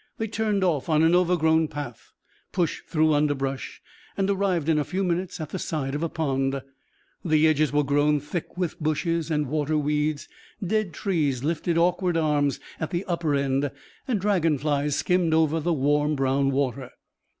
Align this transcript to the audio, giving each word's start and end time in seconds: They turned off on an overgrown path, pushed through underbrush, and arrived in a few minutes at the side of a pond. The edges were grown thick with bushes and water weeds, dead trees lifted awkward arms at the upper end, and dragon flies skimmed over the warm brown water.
They 0.17 0.25
turned 0.27 0.63
off 0.63 0.89
on 0.89 1.03
an 1.03 1.13
overgrown 1.13 1.67
path, 1.67 2.11
pushed 2.51 2.87
through 2.87 3.13
underbrush, 3.13 3.83
and 4.17 4.27
arrived 4.31 4.67
in 4.67 4.79
a 4.79 4.83
few 4.83 5.03
minutes 5.03 5.39
at 5.39 5.49
the 5.49 5.59
side 5.59 5.93
of 5.93 6.01
a 6.01 6.09
pond. 6.09 6.59
The 7.23 7.47
edges 7.47 7.71
were 7.71 7.83
grown 7.83 8.19
thick 8.19 8.57
with 8.57 8.79
bushes 8.79 9.29
and 9.29 9.45
water 9.45 9.77
weeds, 9.77 10.27
dead 10.65 10.91
trees 10.91 11.43
lifted 11.43 11.77
awkward 11.77 12.17
arms 12.17 12.59
at 12.79 12.89
the 12.89 13.05
upper 13.05 13.35
end, 13.35 13.69
and 14.07 14.19
dragon 14.19 14.57
flies 14.57 14.95
skimmed 14.95 15.35
over 15.35 15.59
the 15.59 15.71
warm 15.71 16.15
brown 16.15 16.49
water. 16.49 16.89